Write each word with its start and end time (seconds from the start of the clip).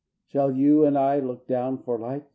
Shall 0.29 0.49
you 0.49 0.83
and 0.83 0.97
I 0.97 1.19
look 1.19 1.45
down 1.45 1.77
for 1.77 1.99
light? 1.99 2.25